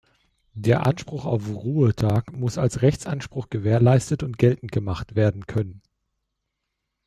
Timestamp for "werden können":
5.15-5.83